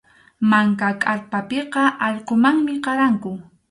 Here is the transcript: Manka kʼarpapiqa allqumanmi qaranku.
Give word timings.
Manka 0.49 0.89
kʼarpapiqa 1.01 1.81
allqumanmi 2.07 2.73
qaranku. 2.85 3.29